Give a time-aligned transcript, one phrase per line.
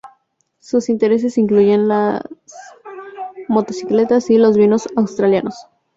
[0.57, 2.23] Sus intereses incluyen las
[3.47, 5.67] motocicletas y los vinos australianos.